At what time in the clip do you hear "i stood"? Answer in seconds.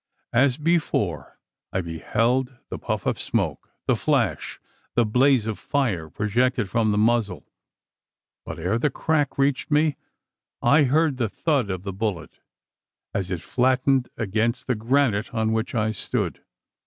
15.75-16.41